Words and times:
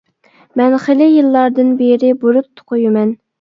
مەن 0.61 0.75
خېلى 0.85 1.09
يىللاردىن 1.09 1.69
بېرى 1.83 2.11
بۇرۇت 2.25 2.65
قويىمەن. 2.73 3.15